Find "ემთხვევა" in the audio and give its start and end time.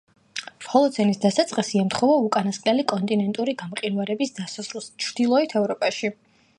1.83-2.15